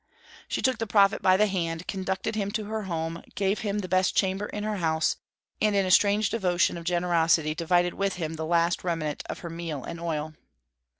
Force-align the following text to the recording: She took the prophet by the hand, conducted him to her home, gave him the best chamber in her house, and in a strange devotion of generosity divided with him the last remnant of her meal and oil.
She 0.47 0.63
took 0.63 0.79
the 0.79 0.87
prophet 0.87 1.21
by 1.21 1.37
the 1.37 1.45
hand, 1.45 1.87
conducted 1.87 2.33
him 2.33 2.49
to 2.53 2.65
her 2.65 2.85
home, 2.85 3.21
gave 3.35 3.59
him 3.59 3.77
the 3.77 3.87
best 3.87 4.15
chamber 4.15 4.47
in 4.47 4.63
her 4.63 4.77
house, 4.77 5.17
and 5.61 5.75
in 5.75 5.85
a 5.85 5.91
strange 5.91 6.31
devotion 6.31 6.75
of 6.75 6.85
generosity 6.85 7.53
divided 7.53 7.93
with 7.93 8.15
him 8.15 8.33
the 8.33 8.45
last 8.47 8.83
remnant 8.83 9.21
of 9.29 9.41
her 9.41 9.49
meal 9.51 9.83
and 9.83 10.01
oil. 10.01 10.33